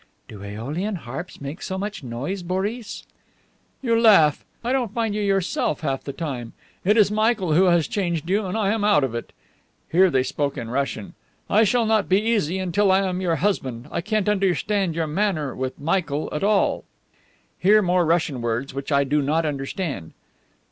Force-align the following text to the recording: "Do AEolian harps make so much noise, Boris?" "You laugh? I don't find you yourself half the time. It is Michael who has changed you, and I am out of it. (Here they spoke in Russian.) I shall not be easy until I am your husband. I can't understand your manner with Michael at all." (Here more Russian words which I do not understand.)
"Do 0.27 0.39
AEolian 0.41 0.95
harps 0.95 1.39
make 1.39 1.61
so 1.61 1.77
much 1.77 2.03
noise, 2.03 2.41
Boris?" 2.41 3.03
"You 3.83 3.99
laugh? 4.01 4.43
I 4.63 4.71
don't 4.71 4.95
find 4.95 5.13
you 5.13 5.21
yourself 5.21 5.81
half 5.81 6.03
the 6.05 6.11
time. 6.11 6.53
It 6.83 6.97
is 6.97 7.11
Michael 7.11 7.53
who 7.53 7.65
has 7.65 7.87
changed 7.87 8.27
you, 8.27 8.47
and 8.47 8.57
I 8.57 8.71
am 8.71 8.83
out 8.83 9.03
of 9.03 9.13
it. 9.13 9.31
(Here 9.91 10.09
they 10.09 10.23
spoke 10.23 10.57
in 10.57 10.71
Russian.) 10.71 11.13
I 11.51 11.63
shall 11.65 11.85
not 11.85 12.09
be 12.09 12.19
easy 12.19 12.57
until 12.57 12.91
I 12.91 13.01
am 13.07 13.21
your 13.21 13.35
husband. 13.35 13.89
I 13.91 14.01
can't 14.01 14.27
understand 14.27 14.95
your 14.95 15.05
manner 15.05 15.53
with 15.55 15.79
Michael 15.79 16.29
at 16.31 16.43
all." 16.43 16.83
(Here 17.59 17.83
more 17.83 18.03
Russian 18.03 18.41
words 18.41 18.73
which 18.73 18.91
I 18.91 19.03
do 19.03 19.21
not 19.21 19.45
understand.) 19.45 20.13